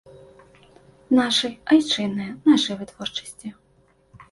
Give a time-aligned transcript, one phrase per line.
[1.19, 3.47] Нашы, айчынныя, нашай вытворчасці.